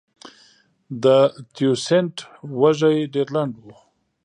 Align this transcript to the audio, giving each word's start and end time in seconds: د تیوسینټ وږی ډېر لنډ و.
د 1.03 1.05
تیوسینټ 1.55 2.15
وږی 2.59 2.97
ډېر 3.13 3.27
لنډ 3.35 3.53
و. 3.63 3.67